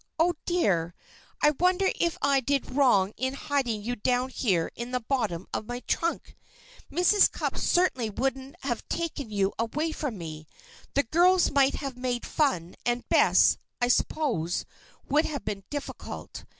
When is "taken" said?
8.89-9.29